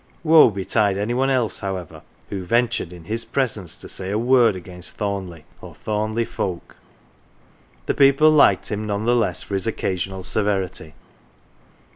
(Woe 0.23 0.49
betide 0.49 0.97
any 0.97 1.13
one 1.13 1.29
else, 1.29 1.59
however, 1.59 2.01
who 2.31 2.43
ventured 2.43 2.91
in 2.91 3.03
his 3.03 3.23
presence 3.23 3.77
to 3.77 3.87
say 3.87 4.09
a 4.09 4.17
word 4.17 4.55
against 4.55 4.97
Thornleigh, 4.97 5.43
or 5.61 5.75
Thornleigh 5.75 6.25
folk!) 6.25 6.75
The 7.85 7.93
15 7.93 7.97
THORNLEIGH 7.97 8.07
people 8.09 8.31
liked 8.31 8.71
him 8.71 8.87
none 8.87 9.05
the 9.05 9.15
less 9.15 9.43
for 9.43 9.53
his 9.53 9.67
occasional 9.67 10.23
severity. 10.23 10.95